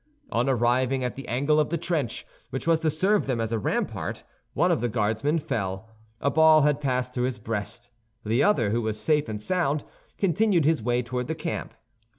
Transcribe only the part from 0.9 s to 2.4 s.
at the angle of the trench